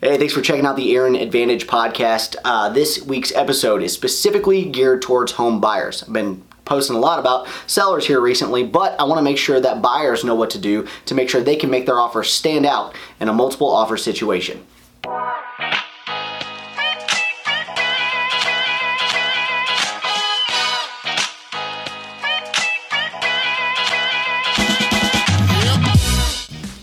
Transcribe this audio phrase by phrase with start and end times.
[0.00, 2.36] Hey, thanks for checking out the Aaron Advantage podcast.
[2.44, 6.04] Uh, this week's episode is specifically geared towards home buyers.
[6.04, 9.58] I've been posting a lot about sellers here recently, but I want to make sure
[9.58, 12.64] that buyers know what to do to make sure they can make their offer stand
[12.64, 14.64] out in a multiple offer situation.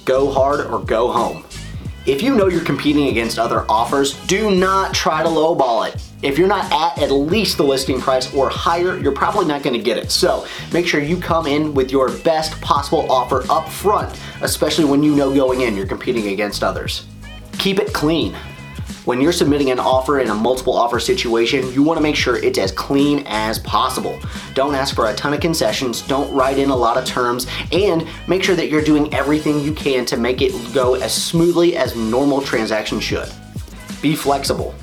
[0.04, 1.46] Go hard or go home.
[2.06, 6.00] If you know you're competing against other offers, do not try to lowball it.
[6.22, 9.80] If you're not at at least the listing price or higher, you're probably not gonna
[9.80, 10.12] get it.
[10.12, 15.02] So make sure you come in with your best possible offer up front, especially when
[15.02, 17.08] you know going in you're competing against others.
[17.58, 18.36] Keep it clean.
[19.06, 22.58] When you're submitting an offer in a multiple offer situation, you wanna make sure it's
[22.58, 24.18] as clean as possible.
[24.56, 28.08] Don't ask for a ton of concessions, don't write in a lot of terms, and
[28.28, 31.96] make sure that you're doing everything you can to make it go as smoothly as
[31.96, 33.30] normal transaction should.
[34.02, 34.74] Be flexible.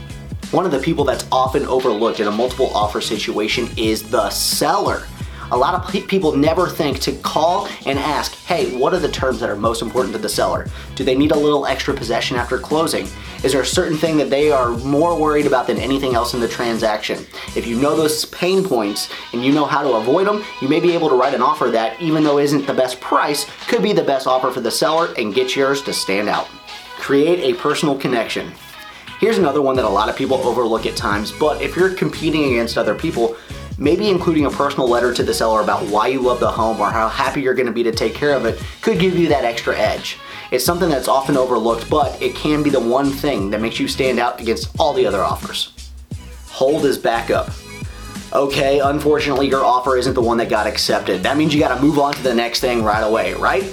[0.52, 5.02] One of the people that's often overlooked in a multiple offer situation is the seller.
[5.52, 9.38] A lot of people never think to call and ask, hey, what are the terms
[9.40, 10.66] that are most important to the seller?
[10.94, 13.06] Do they need a little extra possession after closing?
[13.44, 16.40] Is there a certain thing that they are more worried about than anything else in
[16.40, 17.26] the transaction?
[17.54, 20.80] If you know those pain points and you know how to avoid them, you may
[20.80, 23.92] be able to write an offer that, even though isn't the best price, could be
[23.92, 26.48] the best offer for the seller and get yours to stand out.
[26.96, 28.50] Create a personal connection.
[29.20, 32.44] Here's another one that a lot of people overlook at times, but if you're competing
[32.44, 33.36] against other people,
[33.82, 36.88] maybe including a personal letter to the seller about why you love the home or
[36.88, 39.44] how happy you're going to be to take care of it could give you that
[39.44, 40.18] extra edge.
[40.52, 43.88] It's something that's often overlooked, but it can be the one thing that makes you
[43.88, 45.90] stand out against all the other offers.
[46.46, 47.50] Hold as backup.
[48.32, 51.22] Okay, unfortunately, your offer isn't the one that got accepted.
[51.24, 53.64] That means you got to move on to the next thing right away, right?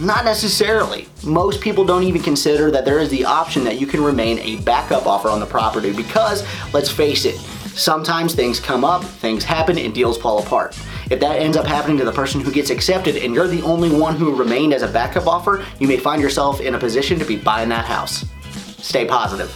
[0.00, 1.08] Not necessarily.
[1.24, 4.56] Most people don't even consider that there is the option that you can remain a
[4.62, 7.36] backup offer on the property because, let's face it,
[7.78, 10.76] Sometimes things come up, things happen, and deals fall apart.
[11.12, 13.88] If that ends up happening to the person who gets accepted and you're the only
[13.88, 17.24] one who remained as a backup offer, you may find yourself in a position to
[17.24, 18.24] be buying that house.
[18.82, 19.54] Stay positive.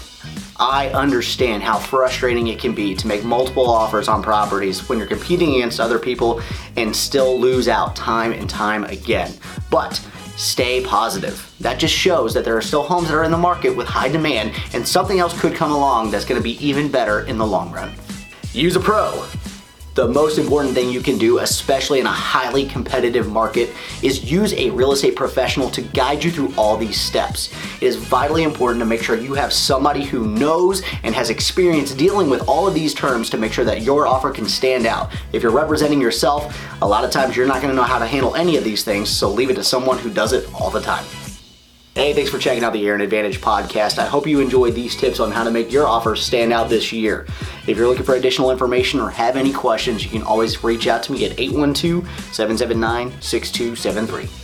[0.60, 5.08] I understand how frustrating it can be to make multiple offers on properties when you're
[5.08, 6.40] competing against other people
[6.76, 9.32] and still lose out time and time again.
[9.68, 9.94] But
[10.36, 11.52] stay positive.
[11.58, 14.08] That just shows that there are still homes that are in the market with high
[14.08, 17.72] demand and something else could come along that's gonna be even better in the long
[17.72, 17.92] run.
[18.54, 19.24] Use a pro.
[19.94, 23.70] The most important thing you can do, especially in a highly competitive market,
[24.02, 27.50] is use a real estate professional to guide you through all these steps.
[27.80, 31.94] It is vitally important to make sure you have somebody who knows and has experience
[31.94, 35.10] dealing with all of these terms to make sure that your offer can stand out.
[35.32, 38.34] If you're representing yourself, a lot of times you're not gonna know how to handle
[38.34, 41.06] any of these things, so leave it to someone who does it all the time.
[41.94, 43.98] Hey, thanks for checking out the Aaron Advantage podcast.
[43.98, 46.90] I hope you enjoyed these tips on how to make your offer stand out this
[46.90, 47.26] year.
[47.66, 51.02] If you're looking for additional information or have any questions, you can always reach out
[51.02, 54.41] to me at 812 779 6273.